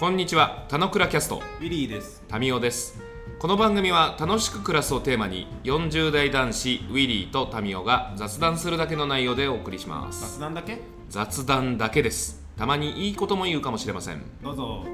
[0.00, 2.24] こんにちは、たのくらキャスト、ウィリーです。
[2.26, 3.02] タミオです。
[3.38, 10.38] この番組は楽しく暮らすをテーマに、40代男子ウィリーとタミオが雑談するだけの内容でお送りします。
[10.38, 10.78] 雑談だけ？
[11.10, 12.42] 雑談だけです。
[12.56, 14.22] たまにいいことも言うかもしれません。
[14.42, 14.86] どうぞ。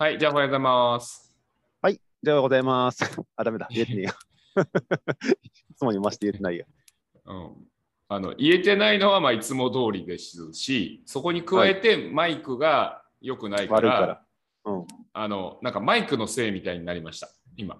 [0.00, 1.32] はい、じゃあおはようございます。
[1.80, 3.04] はい、じゃあおはようございます。
[3.36, 4.12] あ、ダメだ、言えてねえよ。
[5.70, 6.66] いつもにまして言えてないよ。
[7.24, 7.52] うん、
[8.08, 14.72] あの言えてないのはまあいつも通りですし、そこに加えてマイクが良くないから、悪い。
[14.72, 14.86] うん。
[15.12, 17.78] あのなんかマイクのせいみたいになりました、今。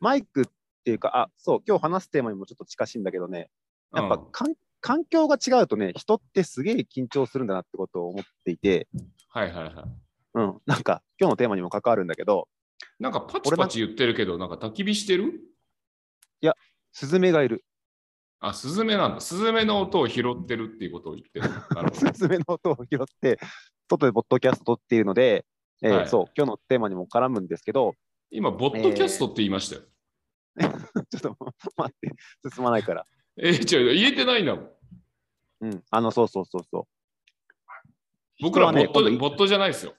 [0.00, 0.44] マイクっ
[0.84, 3.48] ていうか、あ、そう、今日話すテーマにもちょっと近しいんだけどね、
[3.94, 8.88] やっぱ、うんかん環境が違うとね、人ってすげえ緊張するんだなってことを思っていて、
[9.28, 9.74] はいはいはい。
[10.34, 12.48] うん、なんか今日のテーマにも関わるんだけど、
[12.98, 15.40] なんかパチパチ言ってるけど、なんか焚き火してる？
[16.92, 17.64] スズメがいる。
[18.48, 19.20] あ、スズメなんだ。
[19.20, 21.48] スズメの音を拾ってるっていうことを言ってる。
[21.94, 22.12] スど。
[22.12, 23.38] ズメの音を拾って、
[23.88, 25.46] 外でポッドキャスト撮っているので、
[25.82, 27.94] えーはいそう、今日のテーマにも絡むんですけど、
[28.30, 29.82] 今、ボッドキャストって言いましたよ。
[31.10, 31.36] ちょっと
[31.76, 32.12] 待って、
[32.50, 33.06] 進まないから。
[33.36, 34.70] えー、違う、言えてないんだもん。
[35.60, 36.86] うん、あの、そうそうそうそ
[38.40, 39.94] 僕らボット、人はねボットじゃないですよ。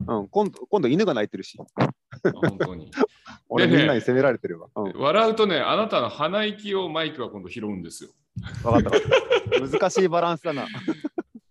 [0.00, 0.14] う。
[0.14, 1.90] うん、今度、今度犬が鳴いてるし、あ
[2.32, 2.90] 本当に。
[3.48, 4.68] 俺みんなに責められてるわ。
[4.74, 8.10] うん、笑うとね、あなたの鼻息をマイクが今度拾うんですよ。
[8.62, 9.78] 分かった分かった。
[9.78, 10.66] 難しいバランスだな。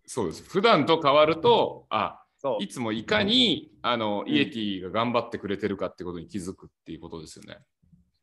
[0.06, 0.44] そうです。
[0.44, 2.24] 普段と変わると、あ、
[2.60, 7.60] いつもいかにあの、イエティが頑張ってくれてるかってことに気づくっていうことですよね。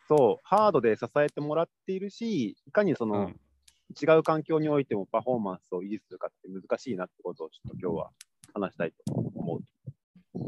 [0.08, 3.40] そう、ハードで支えてもらっているし、いかにその、うん
[3.90, 8.10] 違う環境においてもパフォーマンスを維持するかって難しいなってことをちょっと今日は
[8.54, 9.60] 話したいと思う。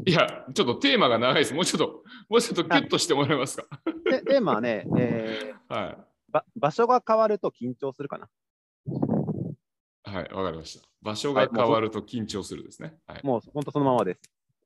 [0.05, 1.53] いや、ちょっとテーマが長いです。
[1.53, 3.67] もうちょっと、もうちょっとキュッとしてもらえますか？
[4.09, 8.27] でテーマはね、えーはば、場所が変わると緊張するかな？
[10.05, 10.09] い。
[10.09, 10.87] はい、わかりました。
[11.01, 12.97] 場所が変わると緊張するですね。
[13.07, 13.21] はい。
[13.23, 14.21] もう本当そのままです。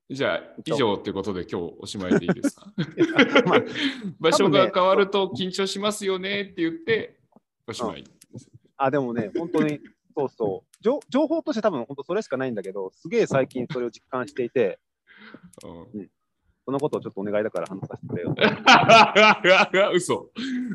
[0.10, 2.66] じゃあ、以上ということで今日おしまいでいいですか？
[3.46, 3.62] まあ
[4.20, 7.20] 場所が変わると緊張しますよねって言って、
[7.68, 8.04] おしまい。
[8.78, 9.80] あ、でもね、本当に、
[10.18, 11.00] そうそう情。
[11.10, 14.80] 情報として多分本当それしかないんだけど、すげえ最近それを実感していて、
[15.94, 16.10] うん
[16.64, 18.36] そのことをちょっとお願いだから話させてくれよ。
[19.96, 20.30] 嘘。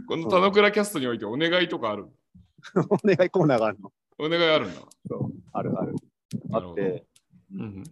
[0.08, 2.08] この田之倉キャストにおいてお願いとかある
[2.90, 3.92] お願いコーナーがあるの。
[4.18, 4.80] お願いあるんだ。
[5.08, 5.94] そうあるある。
[6.52, 7.06] あって、
[7.54, 7.84] うん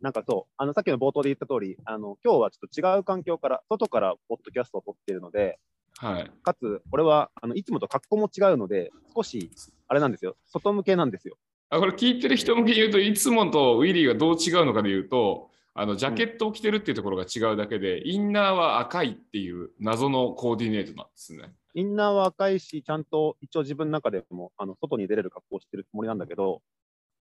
[0.00, 5.58] なんかそう、あのさっきの冒頭で言った通り、あの今日はちょっと違う環境から、外からポッドキャストを撮っているので、
[5.96, 6.30] はい。
[6.42, 9.50] かつ、これはあのいつもと格好も違うので、少し、
[9.88, 11.36] あれなんですよ、外向けなんですよ。
[11.70, 21.52] あこれ聞いてる人向けに言うといつもとウィリーがどう違うのかで言うとあのジャケットを着てるっていうところが違うだけで、インナーは赤いっていう謎のコーディネートなんですね。
[21.74, 26.62] インナーは赤いし、ちゃんと一応自分の中でもあの外に出れる格好をしてるつもりなんだけど、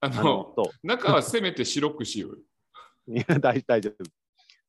[0.01, 0.53] ああの
[0.83, 2.39] 中はせめて白くしよう
[3.07, 4.05] いや 大大丈夫。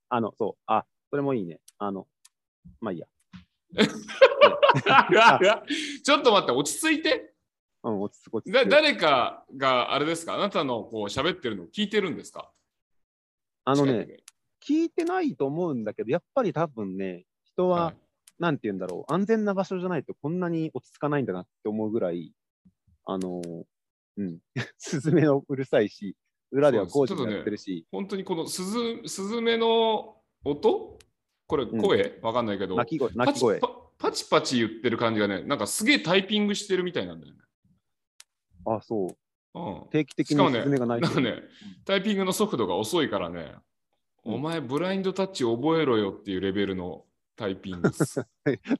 [0.09, 1.59] あの、そう、あ、それもいいね。
[1.79, 2.07] あの、
[2.79, 3.07] まあい いや。
[6.03, 7.33] ちょっと待って、落ち着いて。
[7.83, 10.35] うん、落ち着く落ち着くだ誰かがあれですか？
[10.35, 12.51] あなたのこう喋ってるのを聞いてるんですか？
[13.65, 14.17] あのね、
[14.65, 17.95] 聞いてないと思うんだけど、やっぱり多分ね、人は、はい。
[18.37, 22.33] なんて言うんだろう、安全な場所じゃないとこんなに落ち着かないんだなって思うぐらい、
[23.05, 23.63] あのー
[24.17, 24.39] うん、
[24.77, 26.15] スズメのうるさいし、
[26.51, 30.99] 裏では工事もやってるし、本当にこのスズスズメの音？
[31.47, 33.59] これ声、わかんないけど、鳴き声、鳴き声。
[33.59, 33.67] パ
[33.97, 37.39] パチパチ言ってる感じがね、なんかすげえタイピングしてるみたいなんだよね。
[38.65, 39.17] あ、そう。
[39.55, 41.13] うん、定期的にスズメが鳴いてる。
[41.15, 41.43] なんかね、
[41.85, 43.53] タイピングの速度が遅いからね、
[44.25, 47.05] うんお前ブラインドタッチ覚えろよっていうレベルの
[47.35, 48.19] タイピングです。
[48.21, 48.25] あ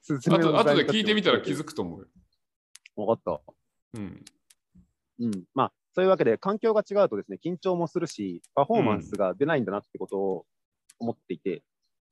[0.02, 2.06] スズメのと後で聞いてみたら気づくと思うよ。
[2.96, 3.52] わかった。
[3.94, 4.24] うん。
[5.20, 5.44] うん。
[5.54, 10.46] まあ、そういうわけで、環境が違うとですね、緊張もするし、パフォーマンスが出ないんだなってことを
[10.98, 11.62] 思っていて、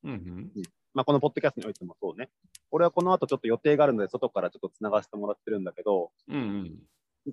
[0.05, 0.53] うん
[0.93, 2.31] まあ、このポッドキャストにおいてもそうね。
[2.71, 6.37] 俺はこの後ちょっと予定があるので、外からちょっとつながせてもらってるんだけど、うん。
[6.37, 6.79] うん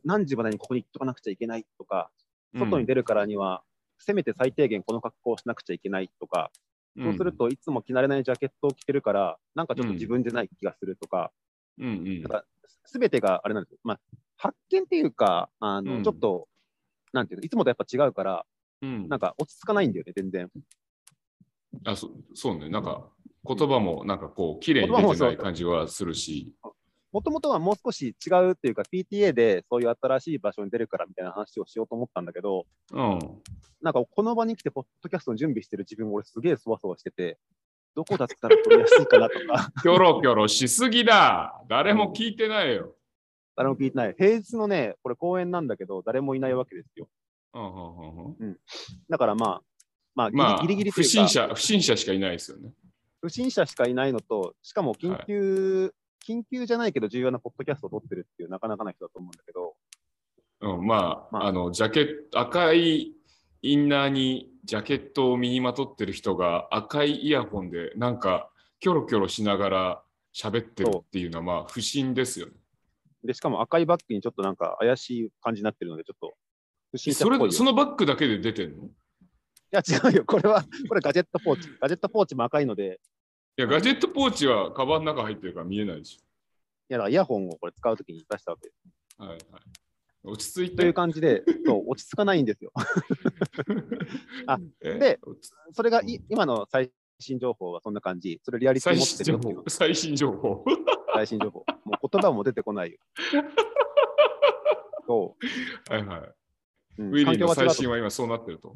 [0.03, 2.09] 何時までにここに行っとかなくちゃいけないとか、
[2.53, 2.59] うん。
[2.59, 3.63] 外に出るからには、
[3.99, 6.51] せめて最低限この格好をしなくちゃいけないとか、
[6.97, 11.31] うん、そうするといつも着慣れないジャケットを着てるから、なんかちょっと自分じゃない気がするとか、
[11.77, 12.21] うんうん。
[12.21, 12.43] なんか
[12.85, 13.79] すべてがあれなんですよ。
[13.83, 13.99] まあ、
[14.37, 16.03] 発見っていうか、あの、うん。
[16.03, 16.47] ちょっと、
[17.13, 18.45] なんていうの、いつもとやっぱ違うから、
[18.81, 19.07] うん。
[19.07, 20.49] なんか落ち着かないんだよね、全然。
[21.85, 23.07] あそそうね、なんか
[23.47, 26.53] 言葉もなんかこう、綺麗に出てない感じはするし、
[27.11, 33.19] もともとはもう少し違うっていうか、PTA でそういう新しい場所に出るからみたいな話をしようと思ったんだけど、うん。
[33.81, 37.37] なんかこの場に来て、ポッドキャストの準備してる自分、俺すげえそわそわしてて、
[37.95, 41.61] どこだったら取りやすいかなとか、 キョロキョロしすぎだ。
[41.67, 42.95] 誰も聞いてないよ。
[43.55, 44.15] 誰も聞いてない。
[44.17, 47.09] 平日のね、これ公演なんだけど、誰もいないわけですよ。
[47.53, 48.57] うんうんうんうん
[49.09, 49.61] だからまあ、
[50.15, 52.73] まあ、ギリ,、まあ、ギリギリと不審者、不審者しかいないですよね。
[53.21, 55.93] 不審者しかいないのと、しかも緊急、
[56.27, 59.75] 緊急じゃないけど重要なポッドキャストを撮ってるっていうなかなかな人だと思うんだけど、
[60.61, 63.13] うん、まあ、まああの、ジャケット、赤い
[63.63, 70.03] インナーにジャケットを身にまとってる人が赤いイヤホンでなんかキョロキョロしながら
[70.35, 72.53] 喋ってるっていうのはまあ不審ですよね。
[73.23, 76.33] で、しかも赤いバッグにちょっとなんか怪しい感じになってるので、ちょっと
[76.91, 77.39] 不審者っぽいよ。
[77.39, 78.85] それそのバッグだけで出てんの？
[78.85, 78.89] いい
[79.71, 80.25] や、違うよ。
[80.25, 81.69] これは、これガジェットポーチ。
[81.79, 82.99] ガジェットポーチも赤いので、
[83.57, 86.19] や、ガジェットポーチはカバンの中入ってるから見えないでしい
[86.89, 88.77] や、だからイヤホンをこれ使うときに出したわけです。
[89.19, 89.23] ょ。
[89.23, 89.39] はいはい。
[90.23, 90.93] 落ち着いというて。
[90.93, 92.71] 感じで、 そう、落ち着かないんですよ。
[94.45, 94.99] あえ？
[94.99, 95.19] で、
[95.73, 98.39] それがい今の最新情報はそんな感じ。
[98.43, 99.63] それリアリティ最持ってるよっていう報。
[99.69, 100.65] 最新情報。
[101.13, 101.65] 最新情報。
[101.85, 102.99] もう言葉も出てこないよ。
[105.07, 105.35] そ
[105.89, 106.19] はいはい。
[106.19, 106.35] う。
[106.99, 108.75] うんウィリーの最新は今そうなってると。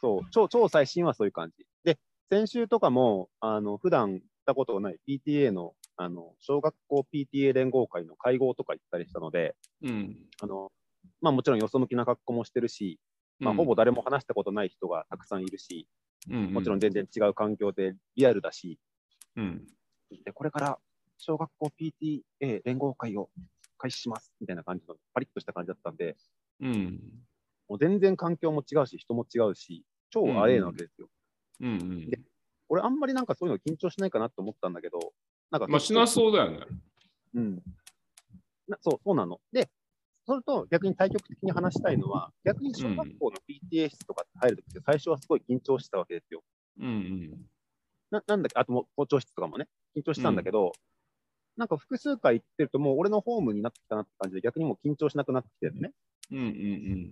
[0.00, 1.66] そう超、超最新はそういう感じ。
[1.84, 1.98] で、
[2.30, 10.16] 先週とかも、あの、普段行ったことがない PTA の、あの、小学校 PTA 連合会の会合とか行ったりしたので、うん。
[10.40, 10.70] あの、
[11.20, 13.00] まあもちろんよそ向きな格好もしてるし、
[13.40, 15.88] まあ、ほぼ誰も話したことない人がたくさんいるし、
[16.30, 18.78] うん、もちろん全然違う環境でリアルだし、
[19.36, 19.66] うん。
[20.24, 20.78] でこれから
[21.16, 23.30] 小学校 PTA 連合会を
[23.78, 26.16] 開始しますみたいな感じのパリッとした感じだったんで、
[26.60, 27.00] うん。
[27.68, 31.08] もう全然環境も違うし、人も違うし、超アウェーなわけですよ。
[31.60, 31.70] うん。
[31.70, 32.10] うん。
[32.68, 35.12] 俺、あんまりなんかそういうの緊張しないかなと思ったんだけど、
[35.50, 36.60] なんかまあ、しなそうだよね。
[37.34, 37.62] うん。
[38.68, 39.40] なそう、そうなの。
[39.52, 39.68] で、
[40.26, 46.42] それと逆に対極的に話したいのは、逆に小学校の PTA 室とか入るときって最初はすごい緊張してたわけですよ。
[46.78, 47.46] うんうん。
[48.10, 49.66] ななんだっけ、あとも校長室とかもね、
[49.96, 50.72] 緊張してたんだけど、
[51.56, 55.92] なんか複数回行ってると、もう俺のホームになってきたなって感じで、逆にもう緊張しなくなってきてるね。
[56.30, 57.10] うんうん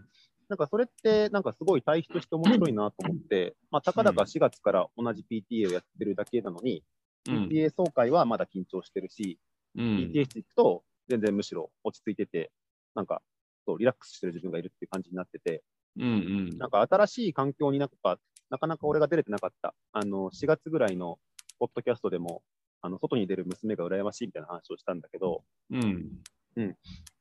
[0.48, 6.82] なんかそれって、なんかすごい対比として面白いなと思って、まあ、たかだか4月から同じ PTA をやってるだけなのに、
[7.28, 7.36] うん。
[7.36, 9.38] うん PTA 総会はまだ緊張してるし、
[9.76, 10.10] うん。
[10.14, 12.50] PTA 室行くと全然むしろ落ち着いてて、
[12.94, 13.22] なんか
[13.66, 15.62] そうリラックスしてる自分がいるっていう感じになってて、
[15.98, 16.06] うんう
[16.54, 16.58] ん。
[16.58, 18.18] なんか新しい環境になんか、
[18.50, 21.18] なかなか俺が出れてなかった、あの4月ぐらいの
[21.58, 22.42] ポッドキャストでも、
[22.80, 26.08] あの外に出る娘が羨ましいみたいな話をしたんだけど、うん。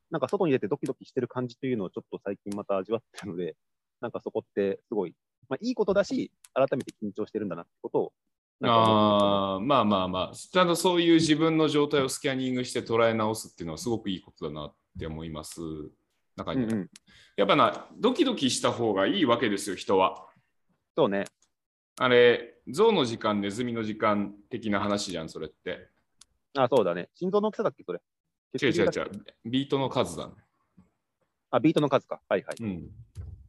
[0.09, 3.55] なんか外に出てドキドキしてる感じというのをちょっと最近また味わってるので、
[4.01, 5.15] なんかそこってすごい、
[5.49, 8.13] まあ、いいことだし、改めて緊張してるんだなってことを、
[8.63, 15.61] ああ、まあまあまあ、ちゃんとそういう自分の状態をスキャニングして捉え直すっていうのはすごくいいことだなって思います。
[16.35, 16.89] 中には、うんうん、
[17.35, 20.27] やっぱな、ドキドキした方がいいわけですよ、人は。
[20.95, 21.25] そうね。
[21.99, 25.89] あれ、象の時間、ネズミの時間的な話じゃん、それって。
[26.55, 27.09] あ、そうだね。
[27.13, 28.01] 心臓の大きさだっけ、それ。
[28.61, 29.11] 違う違う違う、
[29.45, 30.33] ビートの数だね。
[31.51, 32.21] あ、ビートの数か。
[32.27, 32.63] はいはい。
[32.63, 32.89] うん、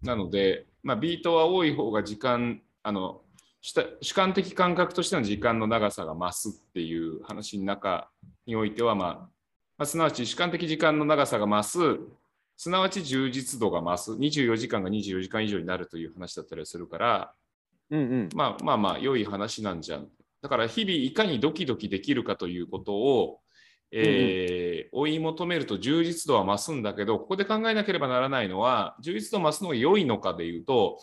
[0.03, 3.21] なので、まあ、ビートは多い方が時間、あの
[3.61, 8.09] 主主観的感覚としての時間の長さが増すっていう話の中
[8.47, 9.09] においては、まあ
[9.77, 12.01] まあ、すなわち主観的時間の長さが増す、
[12.57, 17.33] すなわち充実度が増す、24時間が24時間以上になるという話だったりするから、
[17.91, 18.29] うんうん。
[18.35, 20.09] まあまあまあ、良い話なんじゃん。
[20.43, 23.41] だから日々いかにドキドキできるかということを、
[23.91, 30.99] えー追い求めると充実度は増すんだけど、ここで考えなければならないのは、充実度増すのが良いのかでいうと、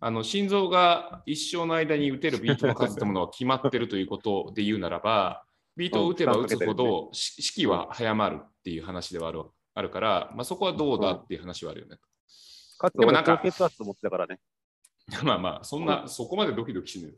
[0.00, 5.44] あの心臓が一生の間に打てるビートの数というものは決まってるということで言うならば、
[5.76, 11.96] ビートを打てば打つほどし式は早まるっていう話ではあるあるから、まあ、そこはどうだっていう話はあるよね。
[12.78, 14.38] かつ、俺でもなんか高血圧持ってたからね。
[15.24, 17.12] まあまあ、そんな、そこまでドキドキしね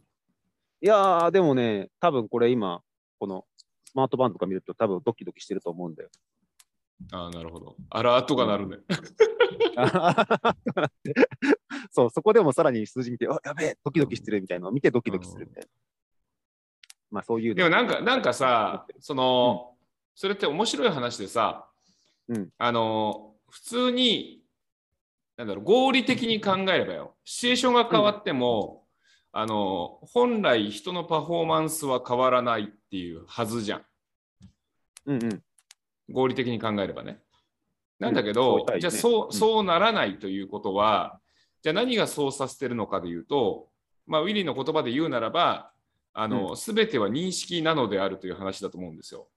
[0.81, 2.83] いやー、でもね、多分これ今、
[3.19, 3.56] このス
[3.97, 6.11] マートバンドとか見ると多分ドキドキしてると思うんだよ。
[7.13, 7.77] ああ、なるほど。
[7.89, 8.77] アラートが鳴るね。
[11.91, 15.69] そう、そこでもさらに数字見て、あ、やべえ、ドキドキしてるみたいなのを見てドキドキするみたいな。
[17.11, 17.55] まあそういうの。
[17.55, 19.75] でもなんか、なんかさ、その、
[20.15, 21.71] それって面白い話でさ、
[22.29, 22.51] うん。
[22.59, 24.43] あの、普通に、
[25.39, 28.85] なんだろう、合理的に考えればよ、シチュエーションが変わっても、
[29.33, 33.85] あの、本来人のパフォーマンスは変わらないっていうはずじゃん。
[35.07, 35.43] うんうん。
[36.11, 37.21] 合理的に考えればね。
[37.99, 41.21] なんだけうんど、そうみたいねじゃあそううんそうならないということは、
[41.63, 43.69] じゃあ何がそうさせてるのかでいうと、
[44.07, 45.73] まあ、ウィリーの言葉で言うならば、
[46.13, 49.29] あの、すべては認識なのであるという話だと思うんですよ。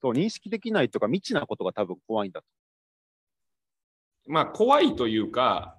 [0.00, 2.46] そう、認識できないとか未知なことが多分怖いんだと。
[4.26, 5.76] まあ、怖いというか、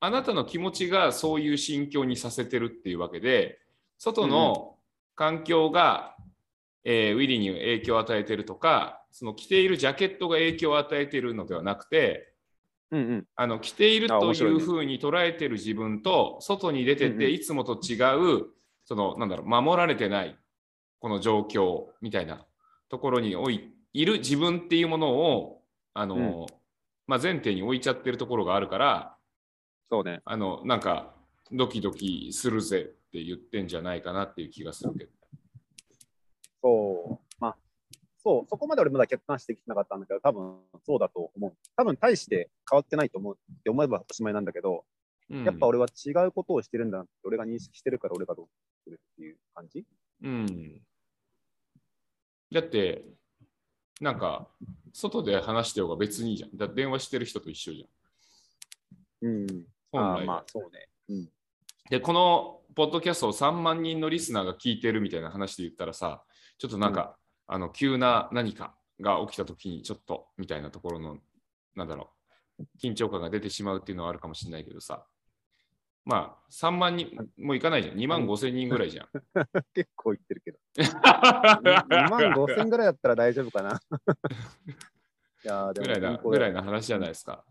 [0.00, 3.58] あなたの気持ちがそういう心境にさせてるっていうわけで、
[3.98, 4.76] 外の
[5.14, 6.16] 環境が、
[6.84, 12.34] えーウィリーに影響を与えてるとか、その着ているジャケットが影響を与えているのではなくて、
[12.90, 13.26] うんうん。
[13.34, 17.94] あの着ているというふうに捉えている自分と、外に出てて、うんうんいつもと違
[18.40, 18.46] う、
[18.84, 20.36] その、なんだろう、守られてない、
[21.00, 22.46] この状況みたいな
[22.88, 25.62] ところにおいいる自分っていうものを、
[25.94, 26.46] あの、
[27.06, 29.16] まあ、前提に置いちゃってるところがあるから、
[29.88, 30.20] そうね。
[30.24, 31.14] あの、なんか、
[31.52, 35.10] ドキドキするぜって言ってんじゃないかなっていう気がするけど。
[36.64, 37.34] そう。
[37.38, 37.56] まあ、
[38.16, 40.56] そう、そこまで俺まだ客観視できてなかったんだけど、多分
[40.86, 41.52] そうだと思う。
[41.76, 44.86] 多分大して変わってないと思うって思えばおしまいなんだけど、
[45.30, 48.46] うんやっぱ俺は違うことをしてるんだなって、俺が認識してるから俺がどう
[48.82, 49.84] するっていう感じ？
[50.22, 50.80] うん。
[52.52, 53.04] だって、
[54.00, 54.48] なんか、
[54.92, 56.56] 外で話してようが別にいいじゃん。
[56.56, 59.28] だ電話してる人と一緒じゃん。
[59.28, 59.46] うん。
[59.92, 60.88] あまあ、そうね。
[61.08, 61.28] うん。
[61.90, 66.22] で、このポッドキャストを3万人のリスナーが聞いてるみたいな話で言ったらさ、
[66.58, 71.18] ちょっとなんか、あの急な何かが起きたときに、ちょっとみたいなところの、
[71.74, 72.10] なんだろ
[72.58, 75.06] う、緊張感が出てしまうっていうのはあるかもしれないけどさ、
[76.04, 77.08] まあ、3万人
[77.38, 77.96] もういかないじゃん。
[77.96, 79.08] 2万5千人ぐらいじゃん。
[79.74, 80.58] 結構言ってるけど。
[80.76, 83.80] 2万5千ぐらいだったら大丈夫かな。
[85.44, 87.44] いやーでもぐらいなぐらいな話じゃないですか。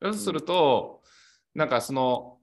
[0.00, 1.02] そうすると、
[1.54, 2.40] なんかその、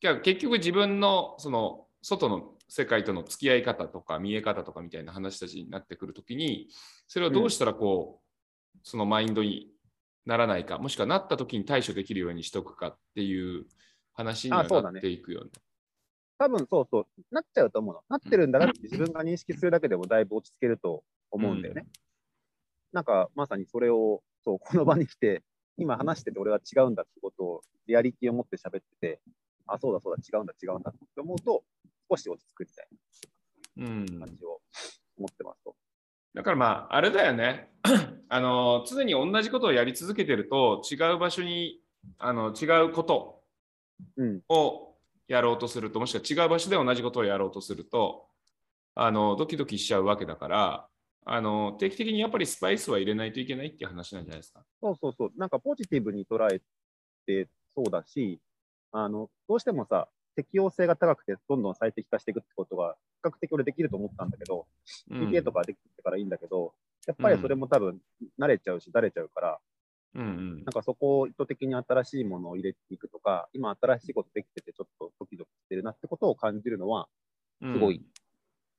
[0.00, 6.68] 結局自分のその外の世界との付き合い方とか見え方とかみたいな話たちになってくるときに、
[7.06, 9.72] それをどうしたらこう、そのマインドに
[10.24, 13.66] ならないか、もしくはなったときに対処できるようにしとくかっていう
[14.12, 15.50] 話になっていくよね。
[16.38, 18.02] 多分そうそう、なっちゃうと思うの。
[18.08, 21.86] なってるんだなって自分が認識するだけでもだいぶ落ち着けると思うんだよね。
[22.92, 25.42] なんかまさにそれを、そう、この場に来て、
[25.78, 29.20] 今話してて俺は違うんだってことをリアリティを持って喋ってて、
[29.66, 31.64] あ、そうだそうだ、違うんだ違うんだって思うと、
[32.10, 32.88] 少し落ち着くみたい
[33.78, 34.60] うんな感じを
[35.18, 35.76] 思ってますと。
[36.34, 37.70] だからまあ、あれだよね。
[38.28, 41.80] あの、常に同じことをやり続けてると、違う場所に、
[42.18, 43.42] あの、違うこと
[44.18, 44.94] うん、を
[45.26, 48.28] やろうとすると、もしくは違う場所で同じことをやろうとすると、
[48.94, 50.88] あの、ドキドキしちゃうわけだから、
[51.24, 54.62] あの、定期的にやっぱりスパイスは入れないといけないっていう話なんじゃないですか。
[54.80, 56.60] そうそうそう、なんかポジティブに捉え
[57.26, 58.40] てそうだし、
[58.92, 64.66] あの、どうしてもさ、適応性が高くて、どんどん最適化していくってことが、比較的俺できると思ったんだけど、
[65.10, 65.28] うん。
[65.30, 66.74] PTA とかできてからいいんだけど、
[67.06, 68.00] やっぱりそれも多分
[68.38, 69.58] 慣れちゃうし、慣れちゃうから、
[70.14, 70.64] うんうん。
[70.64, 77.08] なんかそこを意図的に新しいものを入れていくとか、今新しいことできててちょっとドキドキしてるなってことを感じるのは、
[77.60, 77.72] うん。
[77.72, 78.02] すごい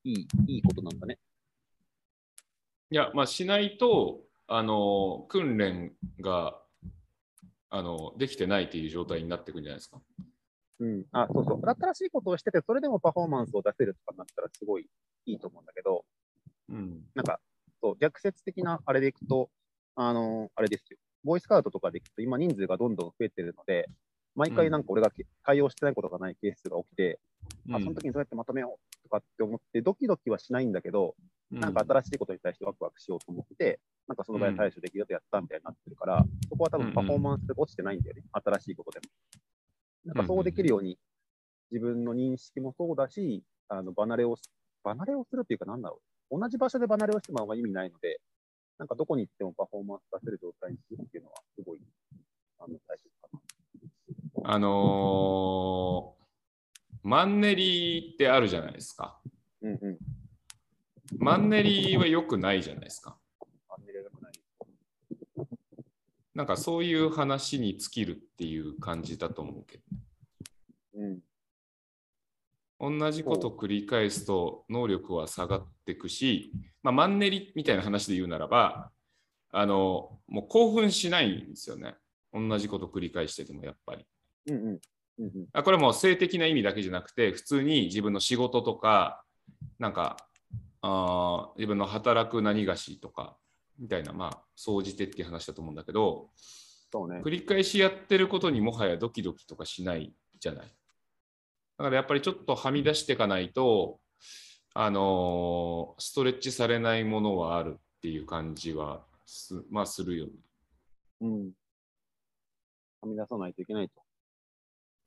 [0.04, 1.18] いい、いいことなんだね。
[2.90, 6.58] いや、まあ、しないと、あの、訓練が、
[7.70, 10.00] あの、できてないっていう状態になっていくんじゃないですか。
[10.80, 11.04] うん。
[11.12, 11.60] あ、そうそう。
[11.62, 14.88] 新しいことをしてて、それでもパフォーマンスを出せるとかになったらすごい
[15.26, 16.04] いいと思うんだけど、
[16.68, 17.02] うん。
[17.14, 17.40] なんか、
[17.80, 19.50] そう、逆説的なあれでいくと、
[19.96, 20.98] あのあれですよ。
[21.24, 23.88] ボーイスカウトとかでいくと、今人数がどんどん増えてるので、
[24.36, 27.18] 毎回なんか俺がけ対応してないことがないケースが起きて、
[27.72, 31.16] あ、その時にどうやってまとめようとかって思って、ドキドキはしないんだけど、
[31.50, 40.12] なんか新しいことに対してワクワクしようと思って、なんかその場で対処できるよとやったみたいになってるから、そこは多分パフォーマンスで落ちてないんだよね、新しいことでも。
[40.14, 40.98] なんかそうできるように、
[41.70, 44.42] 自分の認識もそうだし、あの離れをし、
[44.84, 46.00] 離れをするっていうか、なんだろ
[46.30, 48.20] う、同じ場所で離れをしてもあんま意味ないので、
[48.78, 51.80] なんかどこに行ってもパフォーマンス出せる状態にするっていうのは、すごい、
[52.58, 53.40] あの、大切かな。
[54.50, 56.18] あのー
[57.02, 59.18] マンネリってあるじゃないですか。
[59.62, 59.98] うんうん。
[61.16, 63.16] マンネリは良くないじゃないですか。
[63.70, 64.32] あんまり良くない。
[66.34, 69.80] なんかそういう話に尽きるっていう感じだと思うけ
[70.94, 71.20] うん。
[72.78, 78.90] ど、同じことを繰り返すと能力は下がっていくし、まあ、マンネリみたいな話で言うならば、
[79.50, 81.96] あの、もう興奮しないんですよね。
[82.32, 84.06] 同じこと繰り返しててもやっぱり。
[84.46, 84.80] うんうん。
[85.18, 85.46] うんうん。
[85.52, 89.24] あこれはもう性的な意味だけじゃなくて、普通に自分の仕事とか、
[89.78, 90.16] なんか、
[90.82, 93.36] あー自分の働く何がしとか、
[93.78, 96.30] みたいな、まあ、総じてっていう話だと思うんだけど、
[96.90, 97.20] そうね。
[97.24, 100.66] 繰り返しやってることにもはやドキドキとかしないじゃない？
[101.78, 104.00] だからやっぱりちょっとはみ出していかないと、
[104.74, 110.32] あのーストレッチされないものはあるっていう感じはす,、まあ、するよね。
[111.20, 111.50] うん。
[113.00, 113.94] はみ出さないといけないと。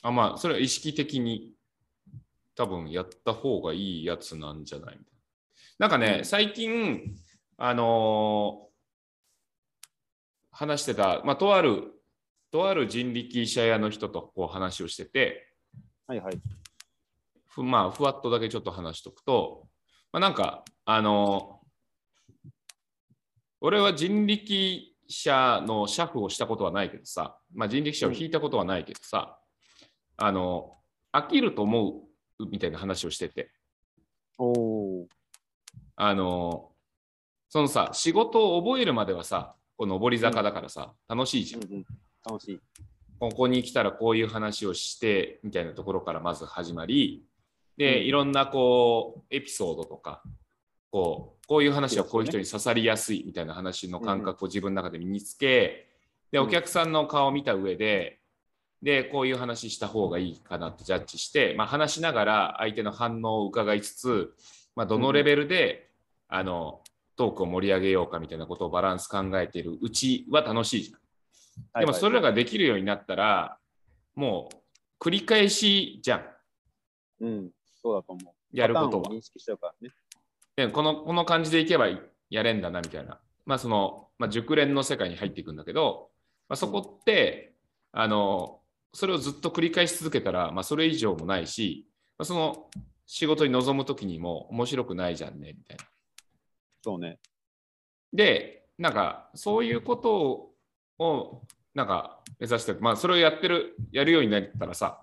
[0.04, 1.54] あまあ、それは意識的に
[2.56, 5.11] 多分やった方がいいやつなんじゃないみたい？
[5.82, 5.88] な。
[5.88, 7.16] なんかね、うん最近、
[7.58, 8.72] あのー
[10.54, 11.92] 話してた、まあ、とある、
[12.52, 15.48] とある人力車屋の人とこう話をしてて、
[16.06, 16.40] はいはい。
[17.48, 19.68] ふまあ、ふわっとだけちょっと話しとくと、
[20.12, 21.62] まあ、なんか、あの
[23.62, 29.40] 俺は人力車の車夫をしたことはないけどさ、まあ、人力車を引いたことはないけどさ、
[30.18, 30.78] あの、
[31.14, 32.04] 飽きると思
[32.40, 33.52] うみたいな話をしてて、
[34.38, 35.08] おお。
[36.04, 36.72] あの、
[37.48, 41.64] そのさ、仕事を覚えるまではさ、こう上り坂だからさ、楽しいじゃん。
[41.64, 41.86] うんうん。
[42.28, 42.60] 楽しい。
[43.20, 47.24] ここに来たらこういう話をしてみたいなところからまず始まり、
[47.78, 50.24] で、うんいろんなこう、エピソードとか、
[50.90, 55.88] こう、こういう話はこういう人に刺さりやすいみたいな話の感覚を自分の中で身につけ、
[56.32, 58.22] で、うんお客さんの顔を見た上で、
[58.82, 64.34] で、こういう話した方がいいかなってジャッジして、まあ、話しながら相手の反応を伺いつつ、
[64.76, 65.91] まあ、どのレベルで、
[66.32, 66.82] あの、
[67.18, 71.82] トークを盛り上げようかみたいなことをバランス考えているうちは楽しいじゃん。
[71.82, 72.30] でもそれらが。
[72.30, 73.58] ができるようになったら、
[74.16, 76.26] もう繰り返しじゃん、
[77.20, 77.52] うん。
[77.82, 78.58] そうだと思う。
[78.58, 79.94] やることは認識しからね。
[80.56, 80.96] でこの。
[81.04, 81.88] この感じでいけば
[82.30, 83.20] やれんだなみたいな。
[83.46, 86.10] まあその、まあ、熟練の世界に入っていくんだけど、
[86.48, 87.54] まあ、そこって、
[87.92, 88.60] あの、
[88.94, 92.68] それをずっと繰り返し続けたら、まあそれ以上もないし、まあ、その
[93.06, 95.86] 仕事に臨むときにも面白くないじゃんねみたいな。
[96.84, 97.20] そうね。
[98.14, 100.54] で、なんかそういうこと
[100.98, 105.00] をなんか目指して、まあそれをやってる、やるようになったらさ、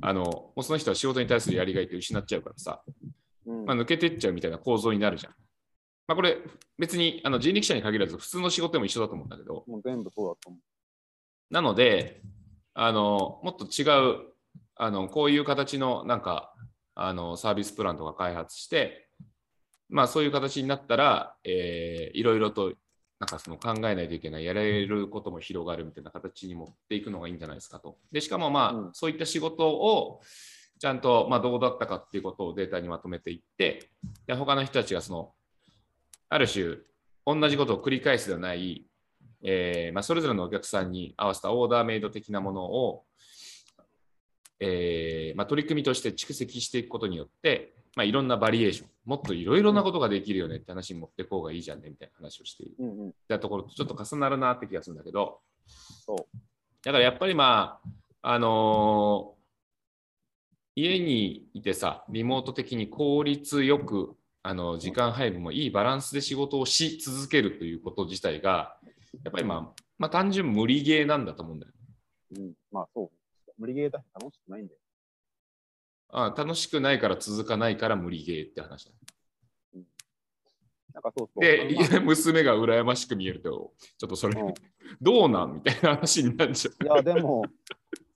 [0.00, 2.82] あの、もうその人は仕事に対するやりがいって失っちゃうからさ、
[3.46, 3.64] うん。
[3.64, 5.32] まあ、抜けてっちゃうみたいな構造になるじゃん。
[6.06, 6.38] まあこれ
[6.78, 10.58] 別にあの人力車に限らず普通の仕事でも一緒だと思うんだけど、もう全部そうだと思
[11.50, 12.22] なので、
[12.74, 14.32] あの、もっと違う、
[14.74, 16.54] あの、こういう形のなんか、
[16.94, 19.10] あの、サービスプランとか開発して、
[19.92, 22.72] まあそういう形になったら、えーいろいろと
[23.22, 27.96] なんかその考えないといけない、やれることも広がるみたいな形に持っていくのがいいんじゃないですかと。
[28.10, 30.20] で、しかもまあ、うんそういった仕事を
[30.80, 33.90] ちゃんと、まあ、どうだったかっていうことをデータにまとめていって、
[34.26, 35.32] で他の人たちがその、
[36.28, 36.78] ある種、
[37.24, 38.84] 同じことを繰り返すではない、
[39.44, 43.04] えーまあ、それぞれのお客さんに合わせたオーダーメイド的なものを、
[44.58, 53.14] えーまあ、取り組みとして蓄積していくことによって、まあ、いろんなバリエーション、もっといろいろなことができるよねって話に持っていこうがいいじゃんねみたいな話をしていうんうん。
[53.28, 56.38] たところとちょっと重なるなって気がするんだけど、そう。
[56.84, 57.80] だからやっぱりま
[58.22, 59.42] あ、あのー
[60.74, 68.76] 家にいてさ、リモート的に効率よく、あの時間配分もいいバランスで仕事をし続けるということ自体が、
[69.22, 71.72] やっぱりまあ、まあ、単純無理ゲーなんだと思うんだよ。
[72.38, 72.52] うん。
[72.72, 73.10] まあそう。
[73.58, 74.78] 無理ゲーだし楽しくないんだよ。
[76.12, 78.92] あ楽しくないから続かないから無理ゲーって話だ。
[80.94, 81.40] なんかそうそう。
[81.40, 84.54] で、あの娘が羨ましく見えると、ちょっとそれ、まあうん
[85.00, 86.84] どうなんみたいな話になっちゃう。
[86.84, 87.42] いや、でも、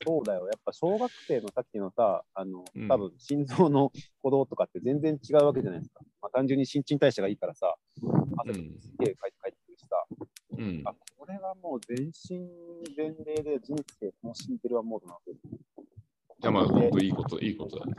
[0.05, 0.47] そうだよ。
[0.47, 6.01] やっぱ小学生のさっきのさ、あのうん、多分心臓の鼓動とかって全然違うわけじゃないですか。
[6.21, 7.75] まあ、単純に新陳代謝がいいからさ、
[8.37, 10.05] 汗とかすげえかいて帰ってくるしさ、
[10.59, 12.47] うんあ、これはもう全身
[12.95, 15.56] 全霊で人生楽しんでるわモードなわけです
[16.43, 17.95] や、まあ、本当いいこと、いいことだね。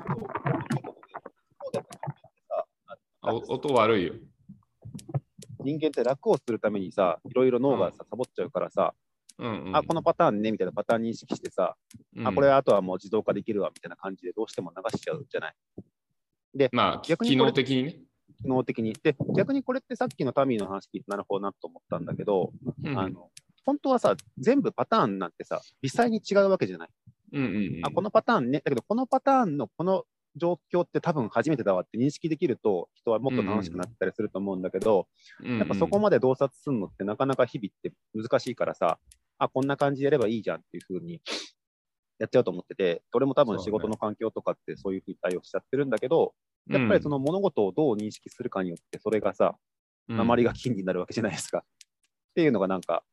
[3.21, 4.13] あお音悪いよ。
[5.63, 8.93] 人間って楽をするためにさ、いろいろ脳がさ、サボっちゃうからさ、
[9.39, 11.75] うんうん、あ、このパターンねみたいなパターン認識してさ、
[12.15, 15.55] うんあ、これあとはもう自動化できるわみたいな感じでどうしても流しちゃうじゃない。
[16.71, 17.95] まあ、逆に機能的にね。
[18.41, 18.93] 機能的に。
[18.93, 22.51] で、逆にこれってさっきのタミーの話聞いてなるほどなと思ったんだけど、
[22.83, 23.29] うんあの
[23.65, 26.89] 本当はさ、全部パターンなんてさ、微細に違うわけじゃない。
[27.33, 30.03] うんうんうんあ、このパターンね、だけどこのパターンのこの
[30.35, 35.07] 状況って多分初めてだわって認識できると、人はもっと楽しくなったりすると思うんだけど、
[35.43, 38.99] やっぱそこまで洞察するのってなかなか日々って難しいからさ、
[39.39, 41.21] あ、こんな感じでやればいいじゃんっていうふうに
[42.19, 46.33] やっちゃうと思ってて、俺も多分仕事の環境とかってそういうふうに対応しちゃってるんだけど、
[46.69, 49.55] やっぱりその物事をどう認識するかによって、それがさ、
[50.09, 50.17] うん。
[50.17, 51.59] 鉛が金になるわけじゃないですか。
[51.59, 53.03] っていうのがなんか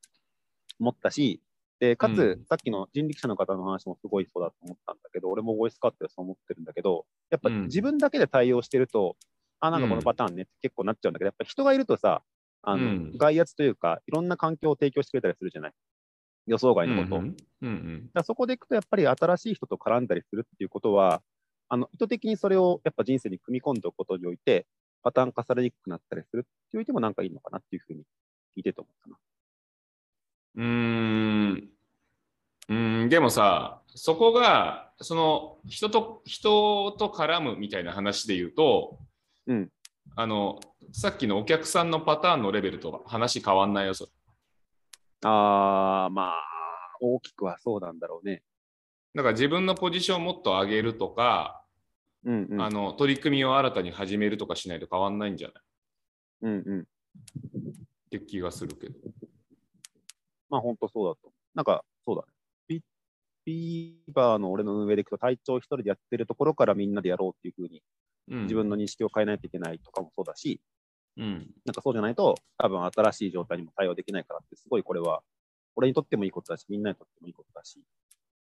[0.78, 1.40] 思ったし、
[1.88, 2.44] でかつ、うん。
[2.48, 7.64] さっきの人力車の方の話もすごいそうだと思ったんだけど、俺もボイスカットでそう思ってるんだけど、やっぱうん。
[7.66, 9.16] 自分だけで対応してると、
[9.60, 12.22] あ、なんかこのパターンねって結構なっちゃうんだけど、やっぱ人がいるとさ、
[12.62, 13.12] あのうん。
[13.18, 15.72] 外圧というか、いろんな環境を提供してくれたりするじゃない？
[16.46, 18.22] 予想外のこと。
[18.24, 21.22] そこでいくと、やっぱり新しい人と絡んだりするっていうことは、
[21.68, 24.66] あの意図的にそれをやっぱ人生に組み込んでおくことにおいて、
[25.02, 28.00] パターン化されにくくなったりするっていう意味でもなんかいいのかなっていうふうに
[28.56, 29.16] 聞いてて思ったな。
[30.56, 30.64] うー
[31.56, 31.73] ん
[32.68, 38.98] うーんでもさ、そこが、その人と人と絡むみたいな話で言うと、
[39.46, 39.70] うん
[40.16, 40.60] あの
[40.92, 44.10] さっきのお客さんのパターンのレベルとは話変わんないよ、それ
[45.24, 46.42] あー、まあ、
[47.00, 48.42] 大きくはそうなんだろうね。
[49.14, 51.64] だから自分のポジションをもっと上げるとか、
[52.24, 52.60] うんうん。
[52.62, 55.62] あの取り組みを新たに始めるとかしないと変わんないんじゃない？
[56.42, 56.80] うんうん。
[56.80, 56.86] っっ
[58.10, 58.94] て気がするけど。
[60.50, 61.32] まあ本当そうだと。
[61.54, 62.28] なんかそうだね。
[63.44, 67.82] ピピーバーの俺の運営でいくと隊長一人でやってるところからみんなでやろうっていうふうに
[68.28, 70.60] うん、自分の認識を変えないといけないとかもそうだし、
[71.16, 71.46] うん。
[71.64, 75.20] なんかそうじゃないと多分新しい状態にも対応できないからってすごいこれは
[75.76, 77.80] 俺にとってもいいことだし、みんなにとってもいいことだし、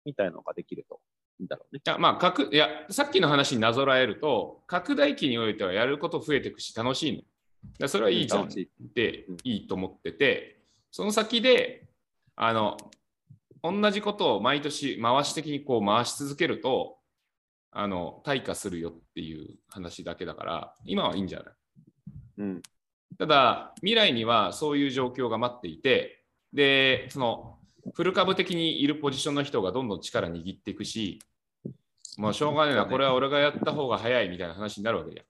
[0.05, 1.01] みたいなのができると
[1.41, 1.83] いいんだろうね。
[1.85, 7.19] いや、まあ、拡いや、さっきの話になぞらえると、拡大期においてはやること増えていくし、楽しいの。
[7.19, 7.29] だか
[7.81, 8.49] らそれはいいじゃんっ
[8.95, 10.61] てうんいいと思ってて、
[10.93, 11.89] その先で、
[12.37, 12.77] あの、
[13.73, 16.99] 同じことを毎年回し的にこう回し続けると、
[17.73, 21.55] あの、退化するよっていう話だけだから、今はいいんじゃない？
[22.39, 22.63] うん。
[23.19, 27.59] ただ、未来にはそういう状況が待っていて、で、その、
[27.95, 31.19] フル株的にいるポジションの人がどんどん力握っていくし、
[32.19, 35.27] もうしょうがねえな、これは俺がやった方が早いみたいな話になるわけじゃん。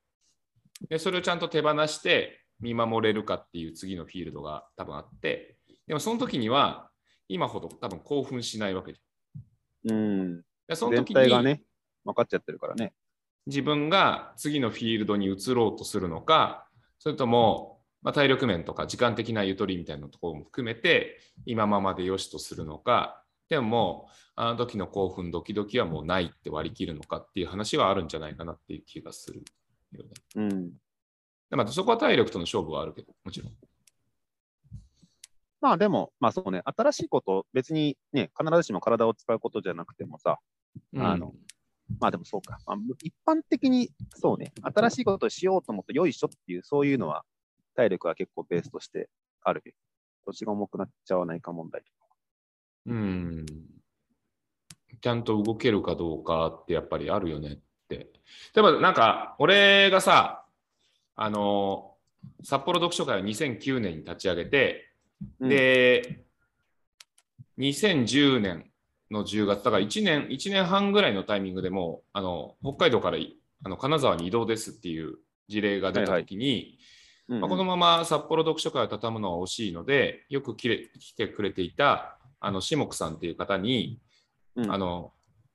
[0.89, 6.91] で、それをちゃんと手放して見守れるかっていう次のフィールドが多分あって、でもその時には、
[7.29, 9.93] 今ほど多分興奮しないわけじゃん。
[9.93, 10.43] うん。
[10.69, 11.63] でその全時に体がね、
[12.05, 12.93] 分かっちゃってるからね。
[13.47, 29.45] 自分が次のフィールドに移ろうとするのか、それとも、まあ、体力面とか時間的なゆとりみたいなところも含めて、今ままでよしとするのか、でもあの時の興奮、ドキドキはもうないって割り切るのかっていう話はあるんじゃないかなっていう気がする
[29.93, 30.11] よね。
[30.37, 30.71] うん。
[31.51, 33.53] でまあ、そこは体力との勝負はあるけど、もちろん。
[35.61, 40.39] まあでも、まあそうね、新しいこと、別にね、必ずしも体を使うことじゃなくてもさ、
[40.97, 41.33] あの
[42.01, 42.59] まあでもそうか。
[42.67, 47.25] まあ、一般的にそうね、新しいことをしようと思ってよいしょっていう、そういうのは
[47.75, 49.09] 体力は結構ベースとして
[49.43, 49.77] あるけど、
[50.27, 52.07] 腰が重くなっちゃわないか問題とか。
[52.87, 53.47] うん。
[55.01, 57.97] ちゃんと動けるかどうかってやっぱりあるよねって。
[58.55, 60.45] 例えばなんか、俺がさ、
[61.15, 61.95] あの、
[62.43, 64.86] 札幌読書会を2009年に立ち上げて、
[65.41, 66.25] うん、で、
[67.59, 68.71] 2010年
[69.11, 76.79] の10月、だから1年、1年半ぐらいのタイミングでもう、あの、北海道からいあの金沢に移動ですっていう事例が出たときに、
[77.29, 84.01] うんまあ、このまま札幌読書会を畳むのは惜しいので、よく来てくれていた、あの、下木さんっていう方に、
[84.55, 84.73] うん。
[84.73, 85.13] あの、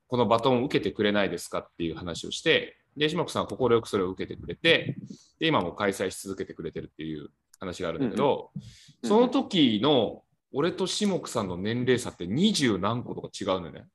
[0.08, 4.97] このバトンを受けてくれないですかっていう話をして、で、下木さんは快くそれを受けてくれて、
[5.39, 7.30] で、今も開催し続けてくれてるっていう
[7.62, 8.62] 話があるんだけど、うん
[9.04, 10.21] その時の
[10.54, 13.86] 俺と下木さんの年齢差って二十何個とか違うのよね。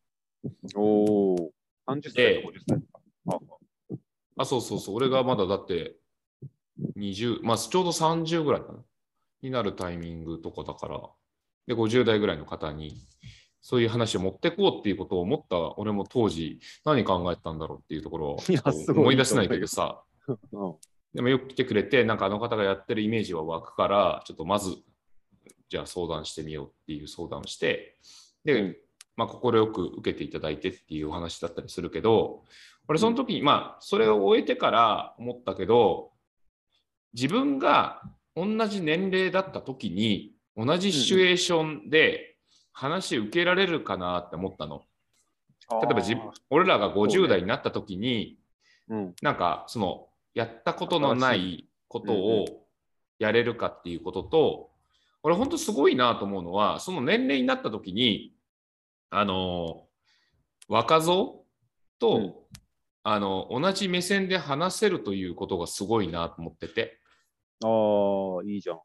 [0.74, 1.52] おお、
[1.86, 3.00] 30歳と50歳とか。
[4.38, 4.96] ああ、そうそうそう。
[4.96, 5.94] 俺がまだだって
[6.96, 8.78] 20、まあちょうど30ぐらいかな。
[9.42, 11.00] になるタイミングとかだから。
[11.66, 12.96] で、50代ぐらいの方に、
[13.60, 18.38] そういう話を持ってこうっていうことを思った俺も当時何考えてたんだろうっていうところを
[18.88, 20.02] 思い出せないけどさ。
[20.52, 20.74] うん
[21.16, 24.76] でもよく来てくれて、なんかあの方がやってるイメージは湧くから、ちょっとまず、
[25.70, 27.96] じゃあ相談してみようっていう相談をして、
[28.44, 28.76] で、うん。
[29.16, 32.44] まあ、快く受けていただいてっていうお話だったりするけど、
[32.86, 36.10] 俺その時に、まあ、それを終えてから思ったけど、
[37.14, 38.02] 自分が
[38.34, 42.36] 同じ年齢だった時に、同じシチュエーションで
[42.72, 44.82] 話受けられるかなって思ったの。
[45.70, 48.38] 例えば俺らが50代になった時に、
[48.88, 50.05] うん、なんかその
[50.36, 52.44] やったことのないことを
[53.18, 54.70] やれるかっていうことと、
[55.22, 58.34] 俺本当すごいなと思うのは、その年齢になった時に、
[59.10, 59.86] あの、
[60.68, 61.44] 若造
[61.98, 62.34] と、うん
[63.08, 66.98] あの、同じ目線で話せるということがすごいなと思ってて。
[67.62, 68.80] ああ、いいじゃん。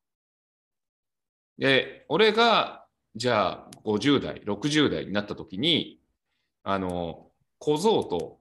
[1.57, 2.85] で、俺が、
[3.15, 5.99] じゃあ50代、60代になった時に、
[6.61, 8.39] あの、小僧と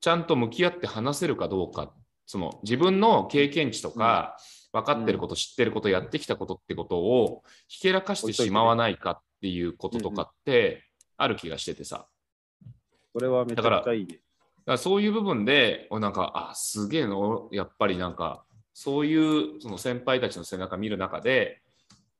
[0.00, 1.94] ちゃんと向き合って話せるかどうか、
[2.30, 4.36] その自分の経験値とか、
[4.72, 10.84] 分かってること、知ってること、やってきたことってことをひけらかしてしまわないかっていうこととかって
[11.16, 12.06] ある気がしててさ。
[13.12, 14.12] それはめちゃくちゃいいね。
[14.14, 14.20] だか
[14.66, 21.62] らそういう部分で、俺なんか、あ、すげえの、やっぱりなんか、そういうその先輩たちの背中見る中で、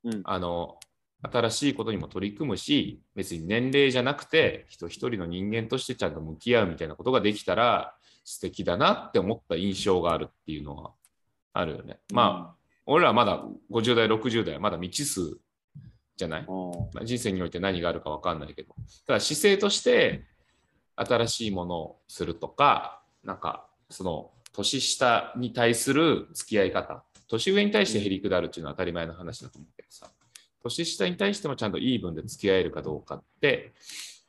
[0.02, 0.80] うんあの、
[1.22, 7.94] 新しいことにも取り組むし、別に年齢じゃなくて、人一人の人間としてちゃんと向き合うみたいなことができたら、
[8.30, 10.92] 素敵だなって思った印象があるっていうのは
[11.52, 11.98] あるよね。
[12.12, 15.36] まあ、俺らはまだ50代、60代はまだ未知数
[16.16, 16.46] じゃない？
[16.46, 18.72] まあ、人生において何があるか分かんないけど、
[19.04, 20.24] ただ姿勢として
[20.94, 30.08] 新しいものをするとか、なんかその年下に対する付き合い方、年上に対してへりくだるっていうのは当たり前の話だと思うけどさ、
[30.62, 33.72] 年下に対してもちゃんとイーブンで付き合えるかどうかって、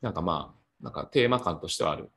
[0.02, 2.10] なんかまあ、なんかテーマ感としてはある。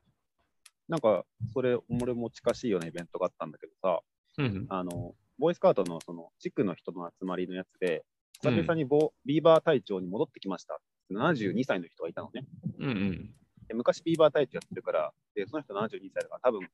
[0.88, 4.00] なんか、それ、俺も近しいようなイベントがあったんだけどさ、
[4.38, 8.04] うんあの、ボーイスカウトのその地区の人の集まりのやつで、
[8.42, 10.80] 久々にボ、ビーバー隊長に戻ってきました。
[11.12, 12.44] 72歳の人がいたのね。
[12.78, 13.34] うんうん。
[13.66, 16.68] で昔ビーバー隊長やってるから、で、その人72歳だから多分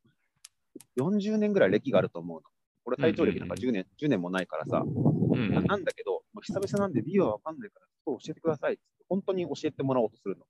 [0.98, 2.42] 40年ぐらい歴があると思うの。
[2.84, 5.64] 俺隊長歴なんか10年、10年もないからさ、うんうん。
[5.64, 10.44] なんだけど、久々なんでビーバーわかんないから、そう教えてくださいって本当に教えてもらおうとするの。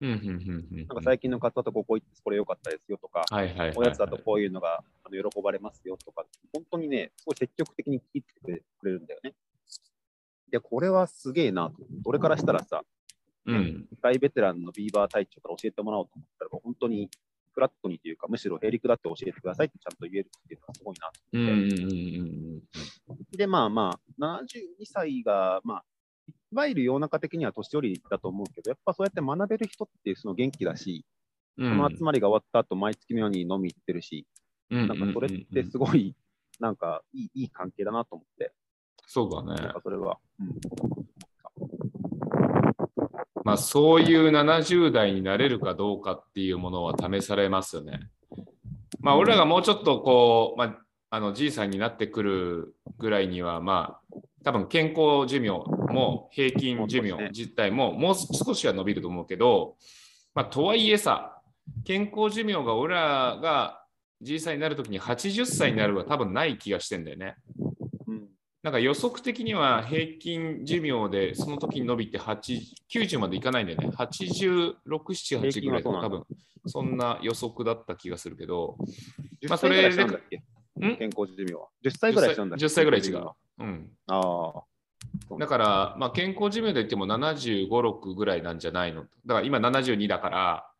[0.00, 0.76] うんうんうんうん。
[0.78, 3.76] なんか最近の方とここ行ってこれ良かったですよとか、はいはいはいはい。
[3.76, 9.34] おやつだとこういうのがあの喜ばれますよとか、本当にね、すごい積極的に聞いてくれるんだよね。
[10.50, 11.76] で、これはすげえなと。
[12.04, 12.82] 俺からしたらさ、
[13.46, 13.86] うん。
[14.02, 17.08] 大ベテランのビーバー隊長から教えてもらおうと思ったら、本当に
[17.52, 21.82] フラットにというか、むしろへりくだって教えてくださいってちゃんと言えるっていうのがすごいなとうん思って。
[21.82, 22.62] うんうんうん
[23.36, 25.95] で、まあまあ、72歳が、まあ、い
[26.56, 31.04] わゆる世の中的には年寄りだと思うけど、やっぱそうやって学べる人ってその元気だし、
[31.58, 31.70] うん。
[31.70, 34.26] その集まりが終わった後、毎月のように飲み行ってるし、
[34.70, 36.14] ななんかそれってすごい、
[36.58, 38.52] なんかいいいい関係だなと思って、
[39.06, 40.18] そうだねそれは。
[40.40, 41.06] うん
[43.46, 48.00] まあそういう70代になれるかどうかっていうものは試されますよね。
[48.98, 50.76] まあ俺らがもうちょっとこう、まあ、
[51.10, 55.50] あのじいさんになってくるぐらいには、まあ多分健康寿命
[55.86, 59.76] も平均寿命自体ももう少しは伸びると思うけど、
[60.34, 61.40] まあとはいえさ、
[61.84, 63.82] 健康寿命が俺らが
[64.20, 67.36] じいさんになるときに80歳になるは多分ない気がしてんだよね。
[68.06, 68.28] うん
[68.62, 72.58] なんか予測的には平均寿命でその時に伸びて8
[72.92, 73.90] 90までいかないんだよね。
[73.96, 76.24] 86、7、8ぐらいとか多分
[76.66, 78.76] そんな予測だった気がするけど、
[79.48, 80.36] まあ10歳ぐらいしたんだっけ？
[80.84, 80.96] ん？
[80.96, 81.68] 健康寿命は。
[81.84, 83.28] 10歳ぐらいしたんだっけ？10歳ぐらい違う
[83.60, 83.88] うん。
[84.08, 84.62] ああ。
[85.38, 89.02] だから、まあ、健康寿命で言っても75、6ぐらいなんじゃないの。
[89.26, 90.70] だから今72だから、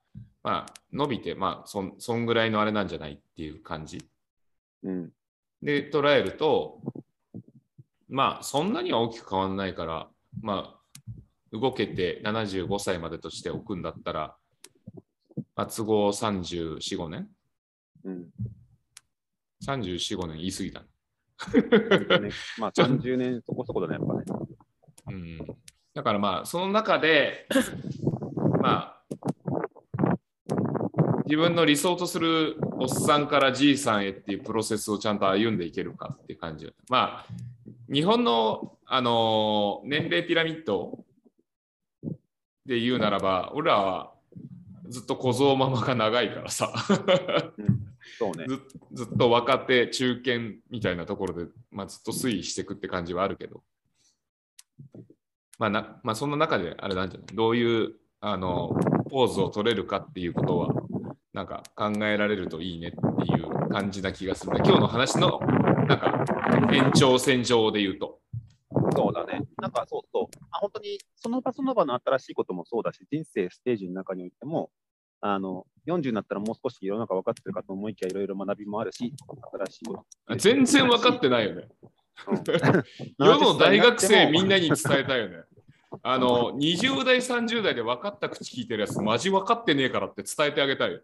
[0.43, 3.99] まあ、伸びて、まあそん、そんぐらいのあれなんじゃないっていう感じ。
[4.85, 5.11] うん。
[5.63, 6.81] で捉えると、
[8.09, 10.09] まあそんなには大きく変わらないから、
[10.41, 10.77] まあ
[11.53, 14.37] 動けて75歳までとしておくんだったら、
[15.55, 17.29] まあ、都合34、5年？
[18.05, 18.29] うん。
[19.65, 20.87] ?34、5年言い過ぎたね。
[22.21, 24.25] ね まあ30年そこそこだね、やっぱね。
[25.09, 25.39] うん。
[25.95, 27.47] だからまあその中で、
[28.61, 29.03] まあ
[31.27, 36.73] 自分の理想とするおっさんからじいさんへっていうプロセスをちゃんと歩んでいけるかっていう感じ。
[36.89, 37.27] まあ
[37.93, 41.05] 日本の、あのー年齢ピラミッド
[42.65, 44.13] で言うならば、俺らは
[44.89, 46.73] ずっと小僧ママが長いからさ
[47.59, 47.86] うん。
[48.19, 48.47] そうね。
[48.49, 53.63] ず、ずっと若手、中堅みたいなところで、まあ、ずっと推移していくって感じはあるけど、
[55.59, 57.35] まあなまあ、そんな中であれなんじゃない？
[57.35, 58.77] どういうあの
[59.11, 60.75] ポーズを取れるかっていうことは、
[61.33, 64.61] なんか考えられるといいねっていう感じな気がするね。
[64.65, 65.41] 今日の話の
[65.89, 66.25] なんか
[66.73, 68.21] 延長線上で言うと。
[68.95, 69.43] そうだね。
[69.61, 70.37] なんかそうそう。
[70.51, 74.71] あ本当にその場その場の新しいこともそうだし、人生ステージの中においても、
[75.21, 79.15] あの40になったらもう少し世の中分かってるかと思いきや、いろいろ学びもあるし、
[79.67, 80.39] 新しい。
[80.39, 81.63] 全然分かってないよね。
[81.63, 81.97] うん
[83.19, 85.45] 世の大学生みんなに伝ええたいよね。
[86.03, 91.01] あの20代、30代で分かった口聞いてるやつ、マジ分かってねえからって伝えてあげたいよ。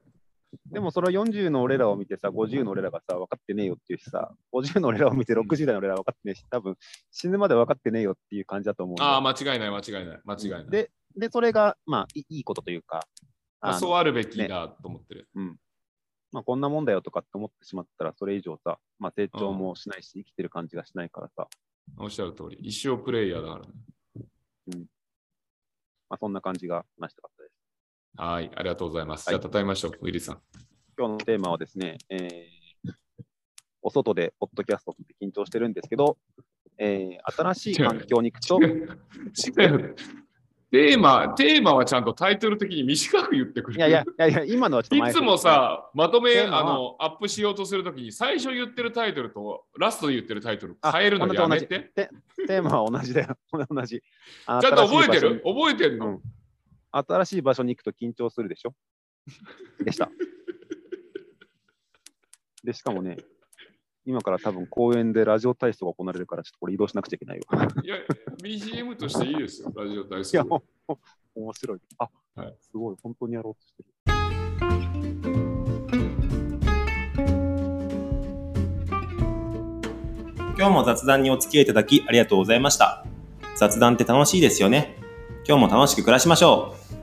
[0.66, 6.76] でもそれは40の俺らを見てさ、50の俺らがさ、分かってねえよっていうしさ、50の俺らを見て60代の俺らは分かってねえし、多分
[7.10, 10.70] 死ぬまで分かってねえよっていう感じだと思うああ、間違いない、間違いない、間違いない。
[10.70, 13.06] で、で、それが、まあ、いいいことというか、
[13.78, 15.28] そうあるべきだと思ってる。
[16.32, 21.46] まあ、こんなもんだよとかって思ってしまったら、それ以上さ、まあ、成長もしないし、生きてる感じがしないからさ、
[21.98, 24.86] おっしゃる通り、一生プレイヤーだからね。
[26.08, 27.54] まあ、そんな感じが話したかったです。
[28.16, 29.28] はい、ありがとうございます。
[29.28, 30.40] はいじゃあ、たたえましょう、ウィリーさん。
[30.96, 32.62] 今日のテーマはですね、えー
[33.84, 36.16] お外でポッドキャストって緊張してるんですけど、
[36.78, 38.60] えー新しい環境に行くと。
[40.72, 51.90] テーマ、テーマはちゃんとタイトル的に短く言ってくれいやいや、いやいや、今のはちょっと前いつもさ、まとめあのアップしようとするときに、最初言ってるタイトルとラストで言ってるタイトルあ変えるのやめて。
[51.94, 53.36] テーマは同じだよ。
[53.68, 54.00] 同じ。
[54.00, 55.42] ちちゃんと覚えてる？
[55.44, 56.22] 覚えてるの、うん。
[56.90, 58.72] 新しい場所に行くと緊張するでしょ？
[59.84, 60.08] でした。
[62.64, 63.18] で、しかもね、
[64.04, 67.44] 今から多分公園でラジオ体操が行われるから、ちょっとこれ移動しなくちゃいけないよ。
[67.84, 67.96] いや、
[68.42, 70.44] BGM としていいですよ、ラジオ体いや、操。
[70.44, 70.96] もう
[71.36, 71.78] 面白い。
[71.98, 73.88] あ、はいすごい、本当にやろうとしてる。
[80.58, 83.04] 今日も雑談にお付き合いいただきありがとうございました。
[83.56, 84.96] 雑談って楽しいですよね。
[85.46, 87.01] 今日も楽しく暮らしましょう。